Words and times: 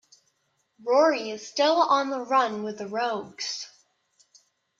Rory 0.83 1.29
is 1.29 1.47
still 1.47 1.79
on 1.79 2.09
the 2.09 2.21
run 2.21 2.63
with 2.63 2.79
The 2.79 2.87
Rogues. 2.87 3.67